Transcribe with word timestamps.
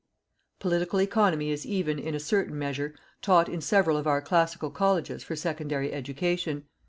Political 0.57 0.99
economy 1.01 1.51
is 1.51 1.63
even, 1.63 1.99
in 1.99 2.15
a 2.15 2.19
certain 2.19 2.57
measure, 2.57 2.95
taught 3.21 3.47
in 3.47 3.61
several 3.61 3.97
of 3.97 4.07
our 4.07 4.19
classical 4.19 4.71
colleges 4.71 5.23
for 5.23 5.35
secondary 5.35 5.93
education. 5.93 6.65